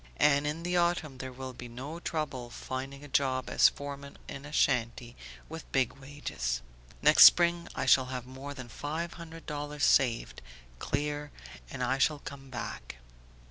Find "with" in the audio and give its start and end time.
5.47-5.71